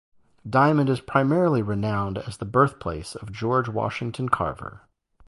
[0.49, 4.81] Diamond is primarily renowned as the birthplace of George Washington Carver.